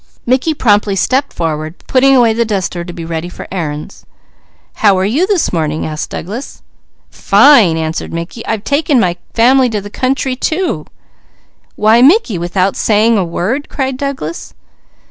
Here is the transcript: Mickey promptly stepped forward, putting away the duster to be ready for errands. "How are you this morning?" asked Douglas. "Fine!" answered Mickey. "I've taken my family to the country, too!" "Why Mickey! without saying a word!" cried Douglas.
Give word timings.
Mickey 0.25 0.55
promptly 0.55 0.95
stepped 0.95 1.31
forward, 1.31 1.75
putting 1.85 2.15
away 2.15 2.33
the 2.33 2.43
duster 2.43 2.83
to 2.83 2.91
be 2.91 3.05
ready 3.05 3.29
for 3.29 3.47
errands. 3.51 4.03
"How 4.77 4.97
are 4.97 5.05
you 5.05 5.27
this 5.27 5.53
morning?" 5.53 5.85
asked 5.85 6.09
Douglas. 6.09 6.63
"Fine!" 7.11 7.77
answered 7.77 8.11
Mickey. 8.11 8.43
"I've 8.47 8.63
taken 8.63 8.99
my 8.99 9.17
family 9.35 9.69
to 9.69 9.79
the 9.79 9.91
country, 9.91 10.35
too!" 10.35 10.87
"Why 11.75 12.01
Mickey! 12.01 12.39
without 12.39 12.75
saying 12.75 13.15
a 13.15 13.23
word!" 13.23 13.69
cried 13.69 13.95
Douglas. 13.97 14.55